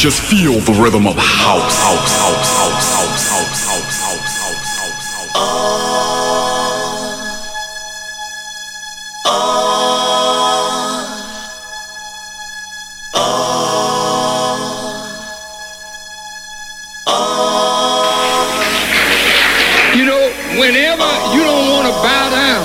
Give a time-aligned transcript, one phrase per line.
[0.00, 1.76] Just feel the rhythm of house.
[1.76, 5.84] House, house, house, house, house, house, house, house, house.
[19.94, 21.04] You know, whenever
[21.36, 22.64] you don't want to bow down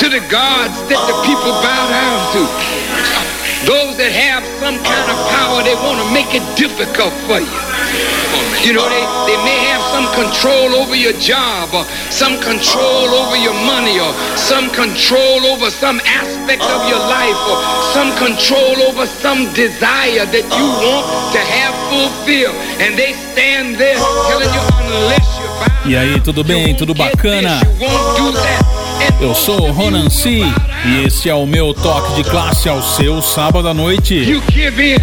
[0.00, 2.73] to the gods that the people bow down to, those that have
[4.64, 7.52] some kind of power, they want to make it difficult for you.
[8.64, 13.36] You know, they, they may have some control over your job or some control over
[13.36, 14.08] your money or
[14.40, 17.60] some control over some aspect of your life or
[17.92, 21.04] some control over some desire that you want
[21.36, 22.56] to have fulfilled.
[22.80, 24.00] And they stand there
[24.32, 26.74] telling you unless you bow E aí, tudo bem?
[26.74, 27.60] Tudo bacana?
[29.20, 30.40] Eu sou o Ronan C
[30.86, 34.14] e esse é o meu toque de classe ao seu sábado à noite.
[34.14, 34.98] You give in.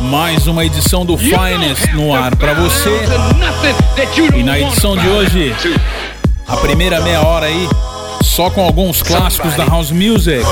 [0.00, 2.90] Mais uma edição do Finest no ar para você.
[4.34, 5.54] E na edição de hoje,
[6.46, 7.68] a primeira meia hora aí,
[8.22, 10.44] só com alguns clássicos da House Music.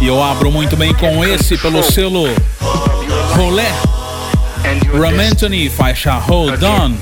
[0.00, 2.24] E eu abro muito bem com esse pelo selo
[3.36, 3.72] Rolé.
[4.92, 6.94] Ram Anthony, faixa Hold On.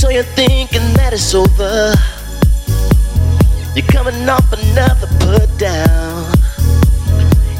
[0.00, 1.92] So you're thinking that it's over.
[3.74, 6.30] You're coming off another put down.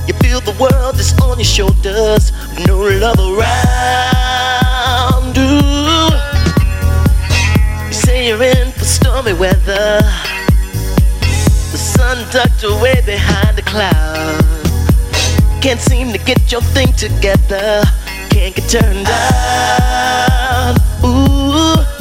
[0.06, 4.58] You feel the world is on your shoulders, with no love around.
[5.38, 6.10] Ooh.
[7.86, 10.02] You say you're in for stormy weather.
[11.72, 14.44] The sun tucked away behind the cloud.
[15.62, 17.84] Can't seem to get your thing together.
[18.28, 20.76] Can't get turned on.
[21.06, 21.91] Ooh.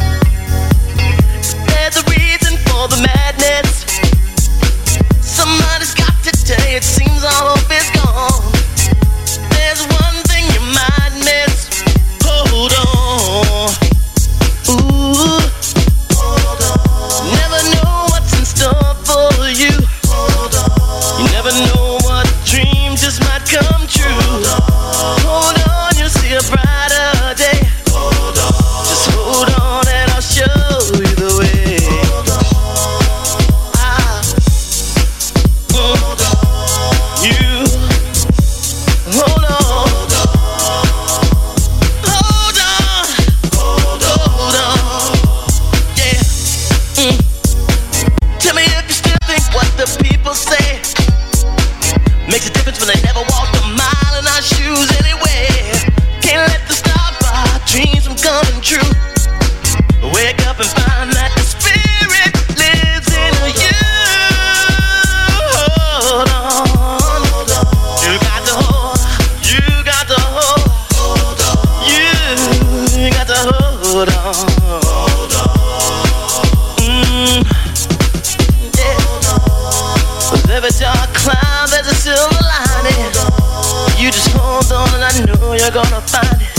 [85.12, 86.56] I know you're gonna find it.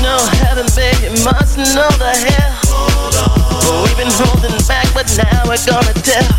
[0.00, 0.14] No
[0.46, 2.54] heaven, baby, must know the hell.
[3.66, 6.30] But we've been holding back, but now we're gonna tell.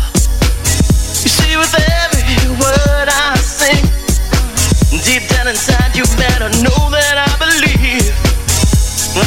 [1.20, 3.84] You see, with every word I sing,
[5.04, 8.08] deep down inside, you better know that I believe.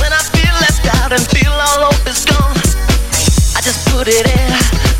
[0.01, 2.57] When I feel left out and feel all hope is gone,
[3.53, 4.90] I just put it in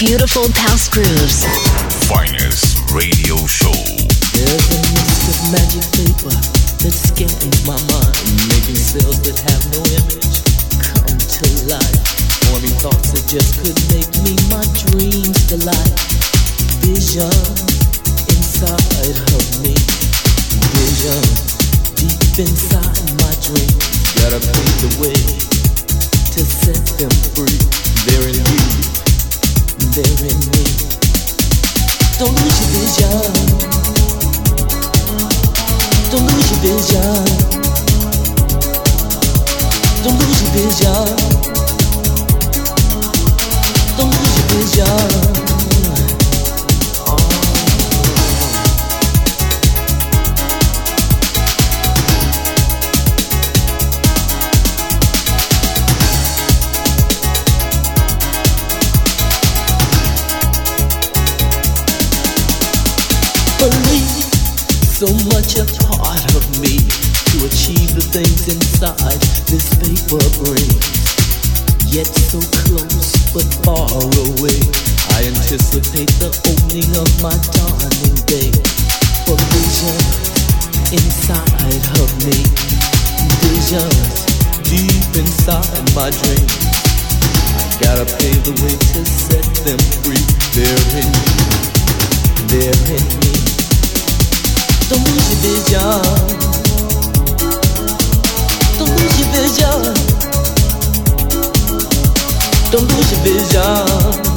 [0.00, 1.44] beautiful house grooves.
[2.08, 3.76] Finest radio show.
[4.32, 6.36] There's a mist of magic vapor
[6.80, 8.16] that's scanning my mind,
[8.48, 10.40] making cells that have no image
[10.80, 12.00] come to life,
[12.48, 15.92] forming thoughts that just could make me my dreams delight.
[16.80, 17.28] Vision
[18.32, 19.76] inside of me,
[20.80, 21.20] vision
[22.00, 23.84] deep inside my dreams.
[24.16, 25.20] Gotta pave the way
[26.32, 27.60] to set them free.
[28.08, 28.64] They're in you,
[29.92, 30.06] Don't
[32.36, 33.32] lose your vision.
[36.10, 37.24] Don't lose your vision.
[40.04, 41.06] Don't lose your vision.
[43.96, 45.49] Don't lose your vision.
[65.00, 66.76] So much a part of me
[67.32, 69.16] to achieve the things inside
[69.48, 70.76] this paper brings.
[71.88, 72.36] Yet so
[72.68, 74.60] close but far away.
[75.16, 78.52] I anticipate the opening of my dawning day.
[79.24, 79.96] For vision
[80.92, 82.36] inside of me,
[83.40, 84.28] visions
[84.68, 86.60] deep inside my dreams.
[87.56, 90.20] I gotta pave the way to set them free.
[90.52, 91.48] They're in you,
[92.52, 93.59] they're in me.
[94.90, 96.02] Your vision.
[98.76, 99.94] Don't lose your vision.
[102.72, 104.29] Don't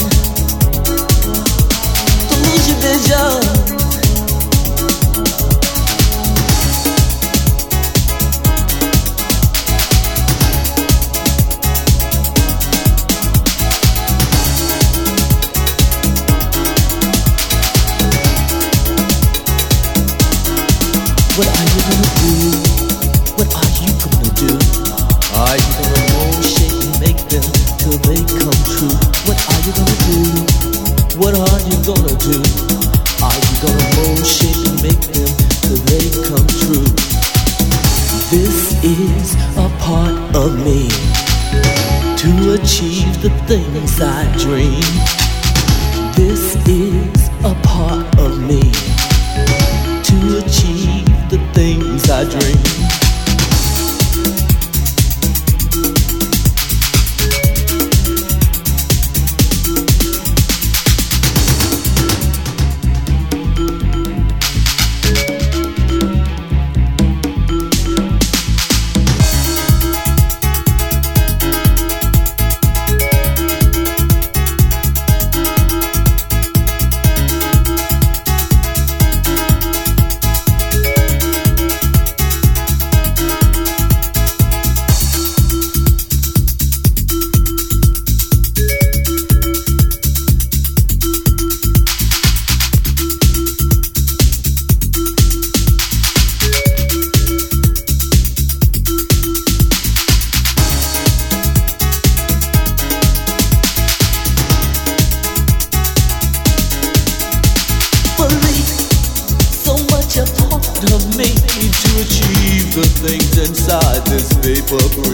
[114.79, 115.13] paper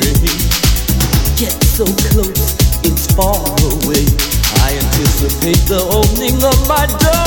[1.80, 4.04] so close, it's far away.
[4.68, 7.19] I anticipate the opening of my dawning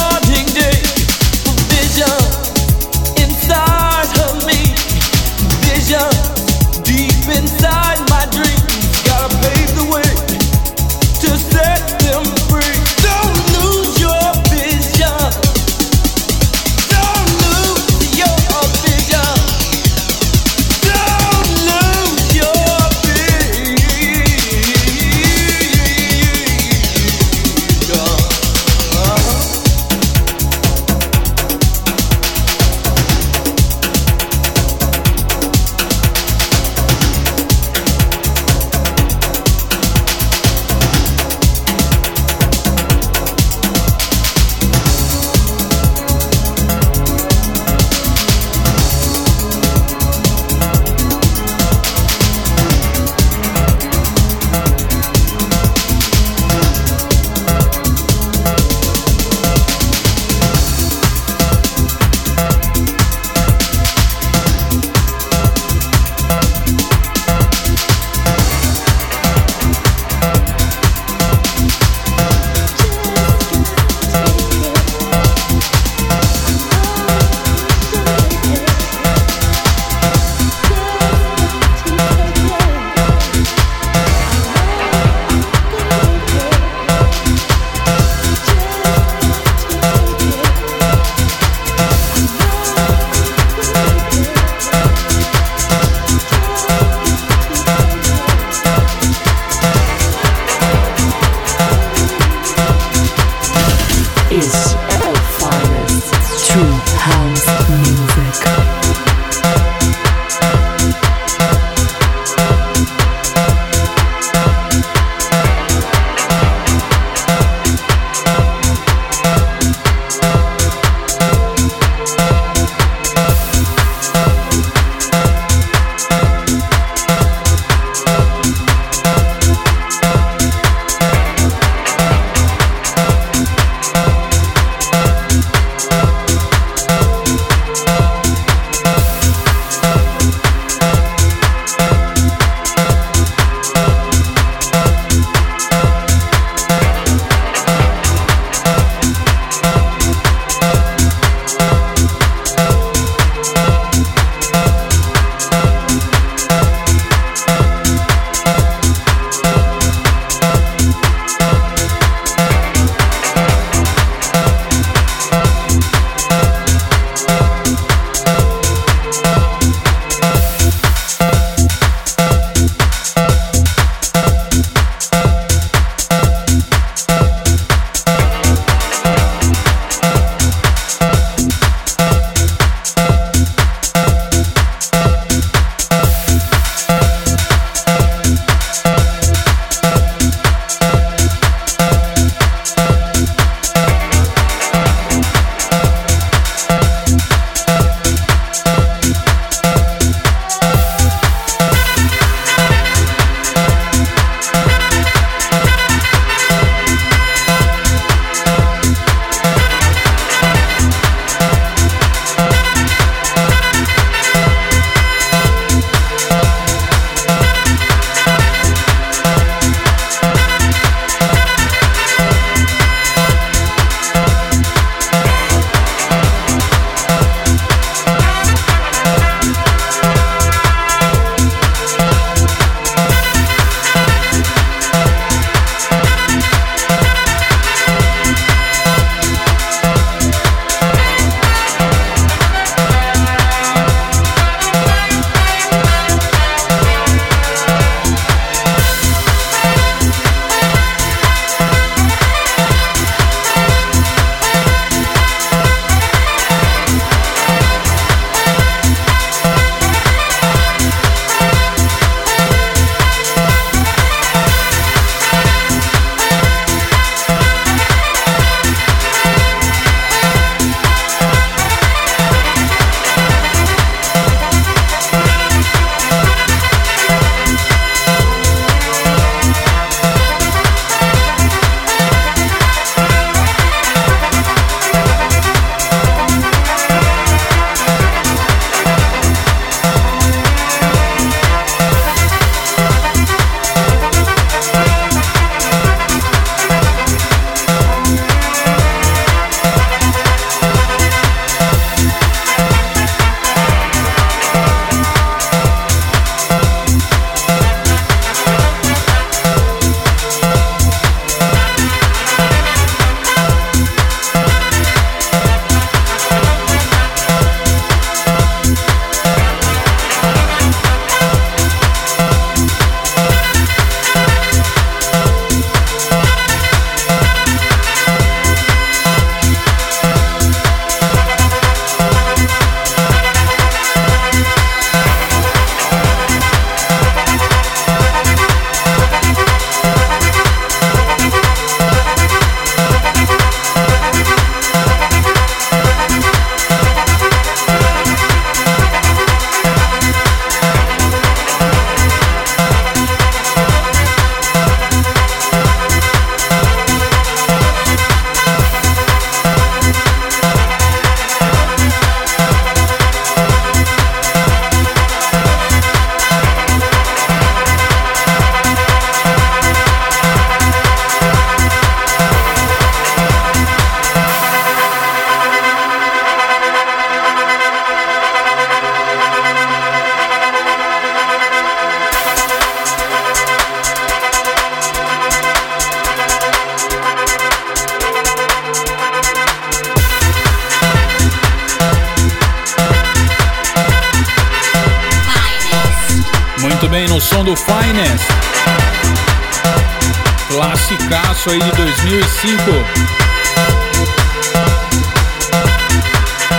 [401.50, 402.62] aí de 2005.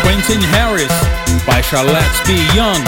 [0.04, 0.92] Quentin Harris,
[1.46, 2.84] faixa Let's Be Young,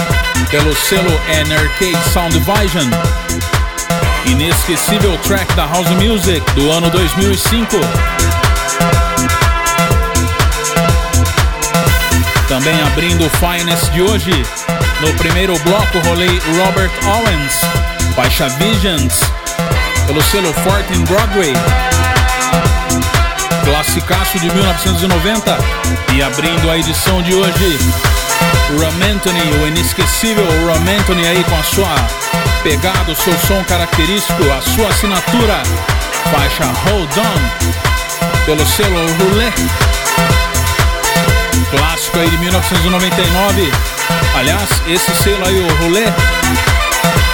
[0.52, 1.10] pelo selo
[1.48, 2.88] NRK Sound Division.
[4.26, 7.78] Inesquecível track da House Music do ano 2005.
[12.48, 14.44] Também abrindo o Finest de hoje,
[15.02, 17.62] no primeiro bloco rolei Robert Owens,
[18.16, 19.20] faixa Visions,
[20.08, 21.54] pelo selo 14 Broadway.
[23.64, 25.58] Classicaço de 1990
[26.14, 27.80] e abrindo a edição de hoje,
[28.80, 31.96] Ram Anthony, o inesquecível Ram Anthony aí com a sua
[32.64, 35.62] pegada, o seu som característico, a sua assinatura,
[36.32, 39.95] faixa Hold On, pelo selo Roulette.
[41.78, 43.72] Clássico aí de 1999.
[44.36, 46.14] Aliás, esse selo aí, o Roulette,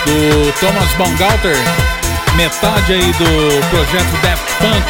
[0.06, 1.58] do Thomas Baumgartner,
[2.36, 4.84] metade aí do projeto Daft Punk.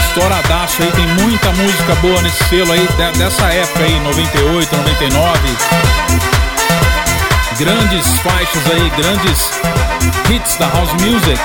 [0.00, 5.38] Estouradaço aí, tem muita música boa nesse selo aí, dessa época aí, 98, 99.
[7.58, 9.50] Grandes faixas aí, grandes
[10.30, 11.38] hits da House Music.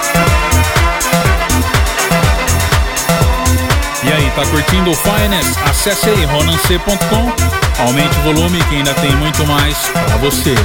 [4.06, 5.58] E aí, tá curtindo o Finest?
[5.70, 10.56] Acesse aí ronancê.com, aumente o volume que ainda tem muito mais para você.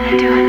[0.00, 0.47] wanna do it.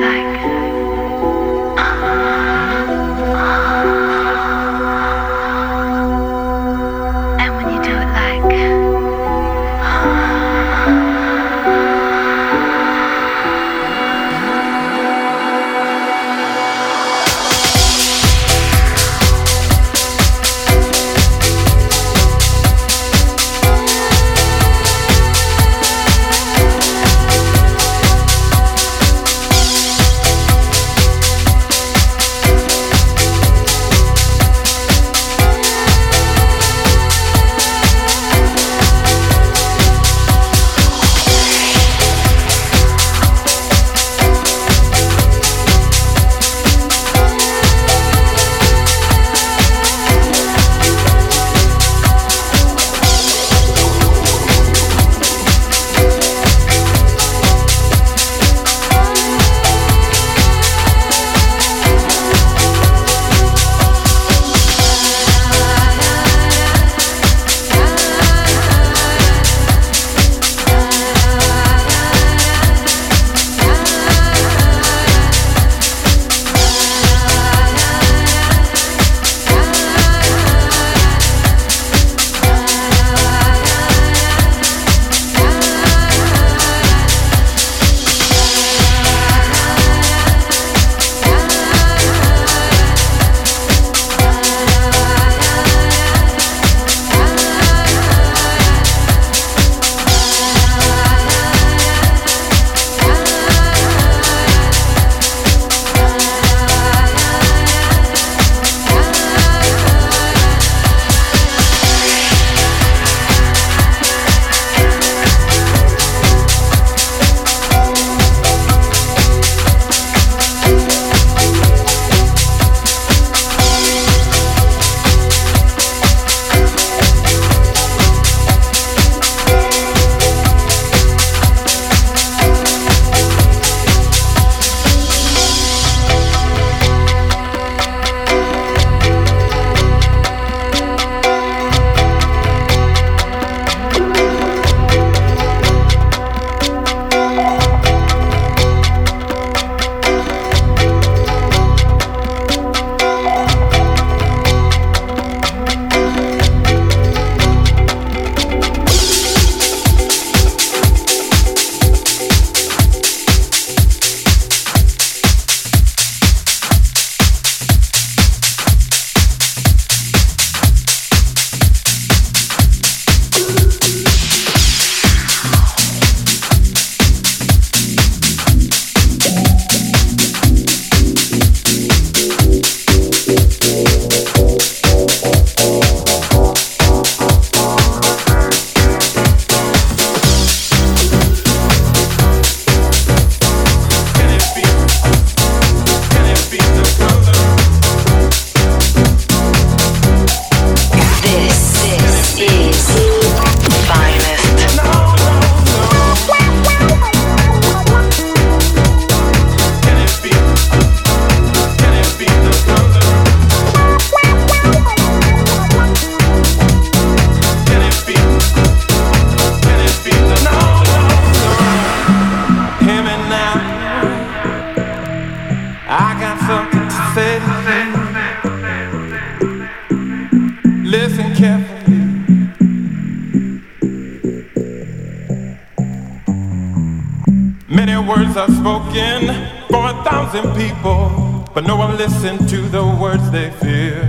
[238.29, 239.27] words I've spoken
[239.69, 244.01] for a thousand people, but no one listened to the words they fear.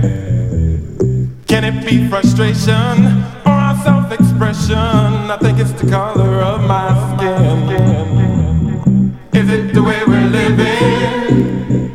[1.47, 4.77] Can it be frustration or our self expression?
[4.77, 7.69] I think it's the color of my skin.
[9.33, 11.91] Is it the way we're living?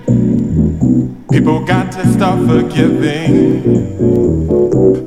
[1.31, 3.62] People got to stop forgiving.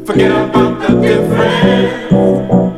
[0.06, 2.69] Forget about the difference.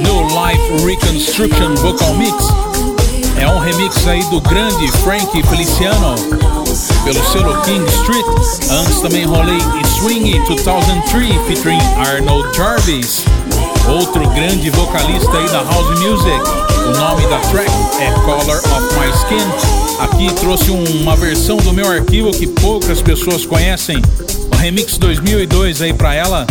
[0.00, 2.36] No Life Reconstruction Vocal Mix.
[3.38, 6.14] É um remix aí do grande Frank Feliciano
[7.04, 8.26] pelo selo King Street.
[8.70, 9.58] Antes também rolei
[9.98, 13.24] Swing 2003 featuring Arnold Jarvis.
[13.88, 16.70] Outro grande vocalista aí da House Music.
[16.86, 20.00] O nome da track é Color of My Skin.
[20.00, 24.00] Aqui trouxe uma versão do meu arquivo que poucas pessoas conhecem.
[24.52, 26.46] O remix 2002 aí pra ela.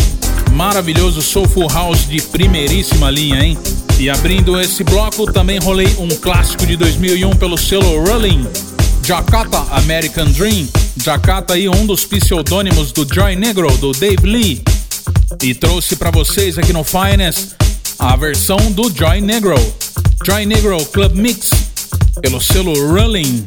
[0.53, 3.57] Maravilhoso Soulful House de primeiríssima linha, hein?
[3.99, 8.47] E abrindo esse bloco também rolei um clássico de 2001 pelo selo Rolling.
[9.05, 10.67] Jakarta American Dream.
[11.03, 14.61] Jakarta aí um dos pseudônimos do Joy Negro, do Dave Lee
[15.41, 17.55] e trouxe para vocês aqui no Finest
[17.97, 19.55] a versão do Joy Negro.
[20.25, 21.51] Joy Negro Club Mix
[22.21, 23.43] pelo selo Rolling.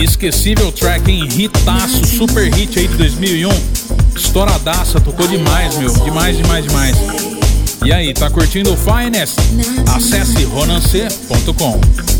[0.00, 3.50] Inesquecível track em hitaço, super hit aí de 2001.
[4.16, 5.92] Estouradaça, tocou demais, meu.
[5.92, 6.96] Demais, demais, demais.
[7.84, 9.36] E aí, tá curtindo o Finest?
[9.94, 12.19] Acesse ronancê.com.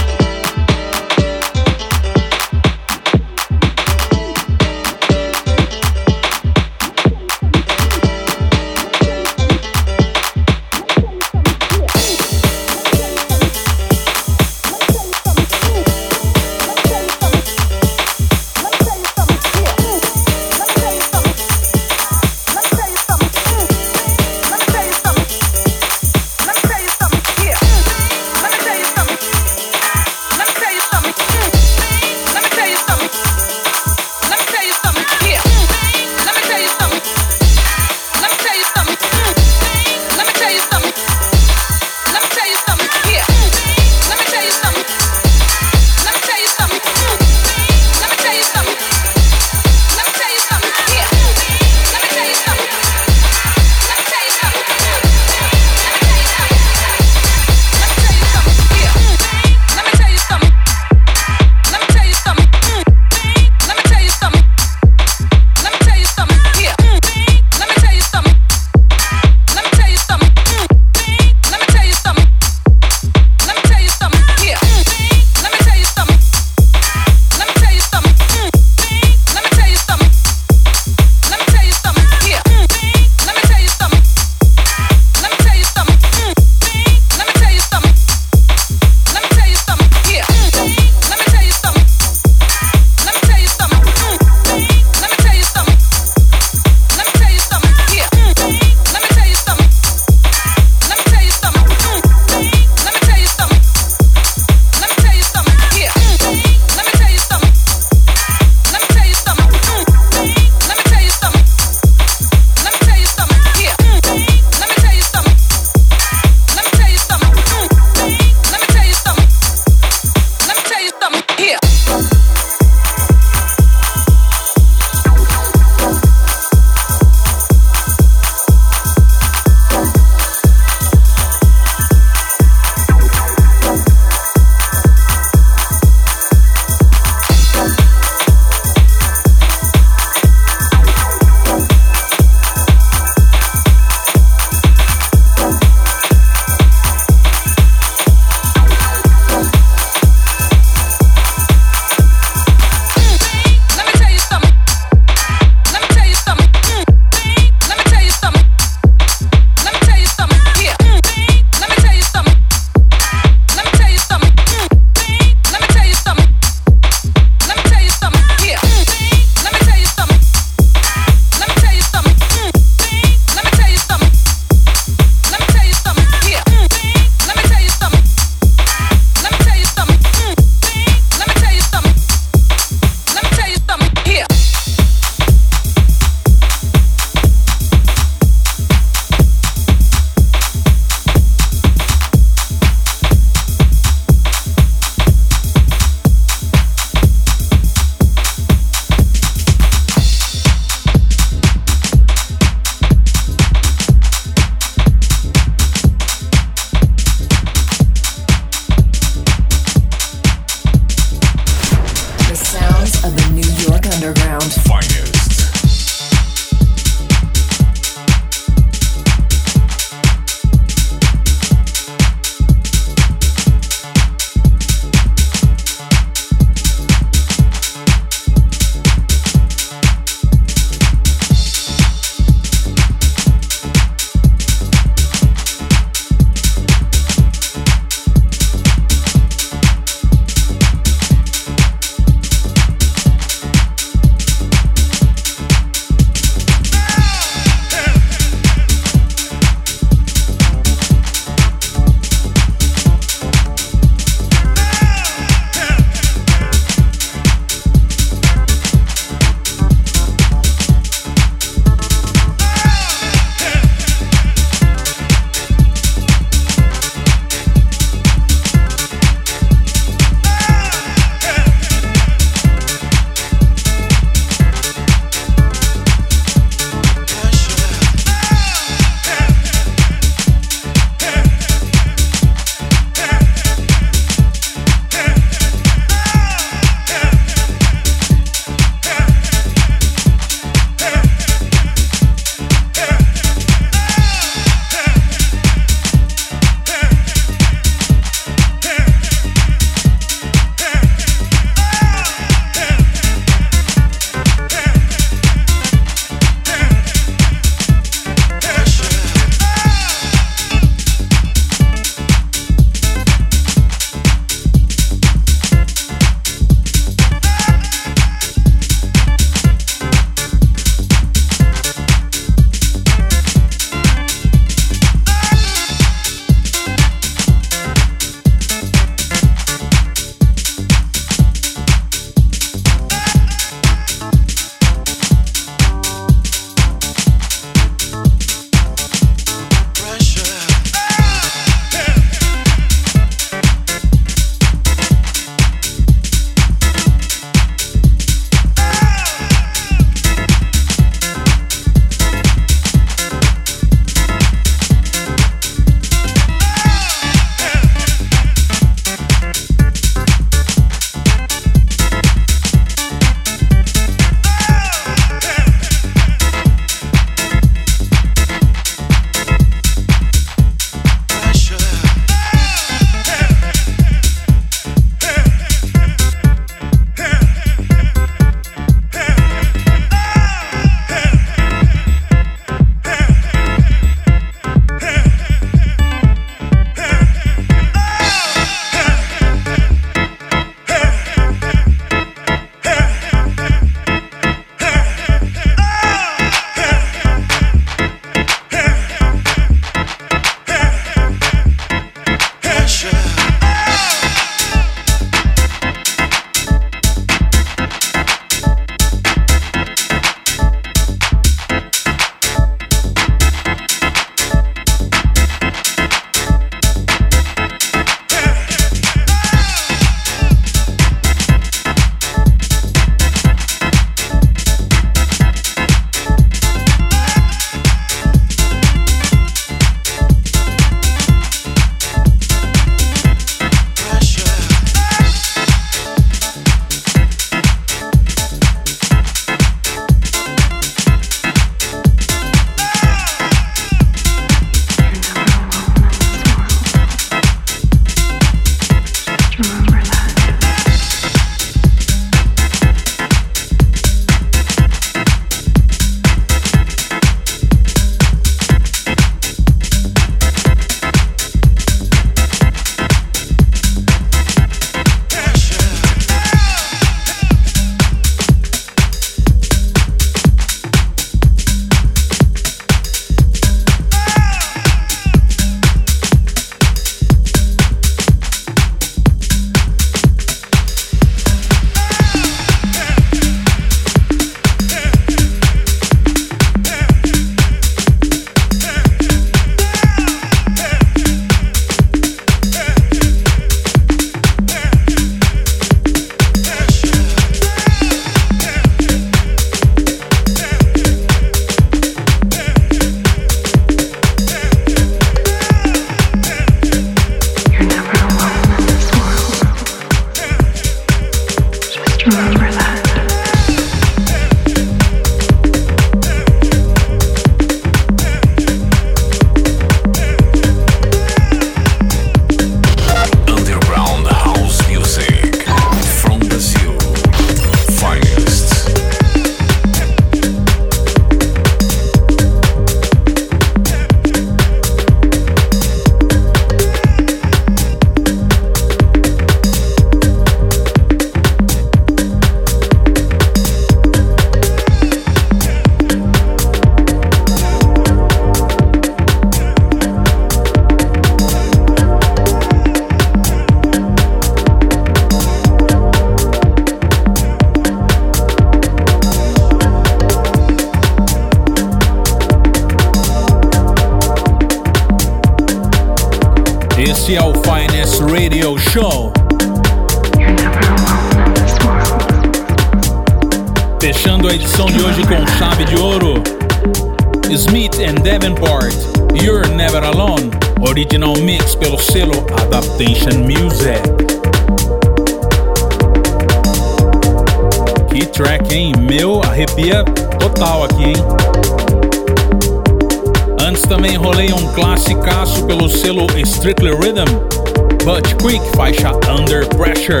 [598.24, 600.00] Quick, faixa Under Pressure,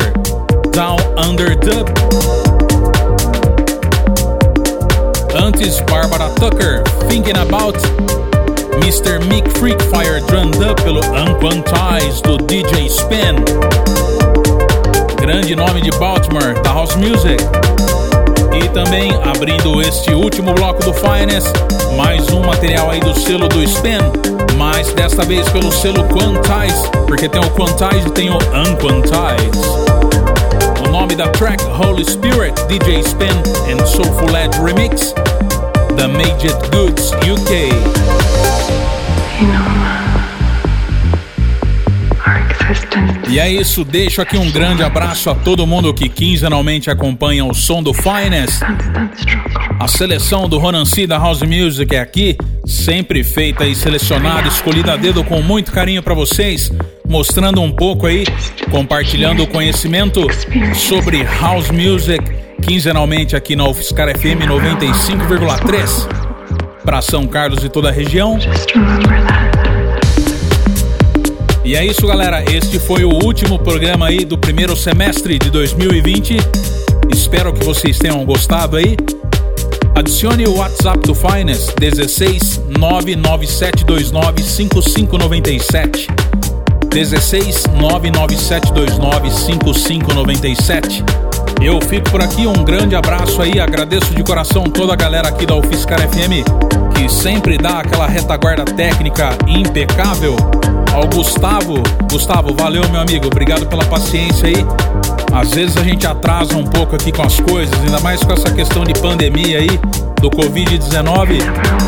[0.70, 1.90] Down Under Dub.
[5.36, 7.74] Antes, Barbara Tucker, Thinking About,
[8.80, 9.20] Mr.
[9.28, 13.44] Mick Freak Fire Drum Dub pelo Unquantize do DJ Spen.
[15.20, 17.38] Grande nome de Baltimore, da House Music.
[18.56, 21.52] E também, abrindo este último bloco do Finest,
[21.96, 23.98] mais um material aí do selo do Spin,
[24.56, 29.60] mas desta vez pelo selo Quantize, porque tem o Quantize e tem o Unquantize.
[30.86, 33.26] O nome da track Holy Spirit, DJ Spin
[33.72, 35.14] and Soulful Edge Remix,
[36.14, 37.70] Made It Goods UK.
[39.40, 40.03] You know,
[43.28, 47.54] E é isso, deixo aqui um grande abraço a todo mundo que quinzenalmente acompanha o
[47.54, 48.60] som do Finest.
[49.78, 52.36] A seleção do Ronan C da House Music é aqui,
[52.66, 56.70] sempre feita e selecionada, escolhida a dedo com muito carinho para vocês,
[57.08, 58.24] mostrando um pouco aí,
[58.70, 60.26] compartilhando o conhecimento
[60.74, 62.24] sobre House Music,
[62.62, 66.24] quinzenalmente aqui na UFSCar FM 95,3
[66.84, 68.38] para São Carlos e toda a região.
[71.64, 72.44] E é isso, galera.
[72.52, 76.36] Este foi o último programa aí do primeiro semestre de 2020.
[77.10, 78.94] Espero que vocês tenham gostado aí.
[79.94, 86.08] Adicione o WhatsApp do Finest 16 99729 5597.
[86.90, 91.02] 16 99729 5597.
[91.62, 95.46] Eu fico por aqui, um grande abraço aí, agradeço de coração toda a galera aqui
[95.46, 96.44] da UFSCar FM,
[96.94, 100.36] que sempre dá aquela retaguarda técnica impecável
[100.94, 101.82] ao Gustavo.
[102.10, 103.26] Gustavo, valeu, meu amigo.
[103.26, 104.64] Obrigado pela paciência aí.
[105.32, 108.50] Às vezes a gente atrasa um pouco aqui com as coisas, ainda mais com essa
[108.52, 109.80] questão de pandemia aí,
[110.20, 111.38] do Covid-19.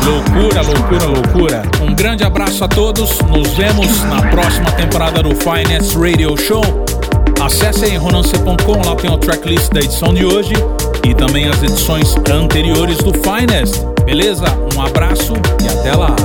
[0.05, 1.63] Loucura, loucura, loucura.
[1.81, 3.19] Um grande abraço a todos.
[3.21, 6.63] Nos vemos na próxima temporada do Finance Radio Show.
[7.41, 10.53] Acesse aí ronance.com, lá tem o tracklist da edição de hoje
[11.07, 13.81] e também as edições anteriores do Finest.
[14.03, 14.45] Beleza?
[14.75, 15.33] Um abraço
[15.63, 16.15] e até lá.